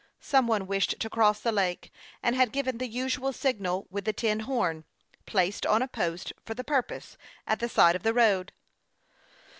[0.19, 1.91] Some one wished to cross the lake,
[2.23, 4.83] and had given the usual signal with the tin horn,
[5.27, 8.51] placed on a post for the purpose, at the side of the road.